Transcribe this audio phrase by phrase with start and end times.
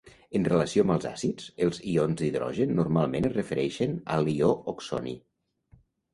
[0.37, 5.17] En relació amb els àcids, els ions d'hidrogen normalment es refereixen a l'ió oxoni.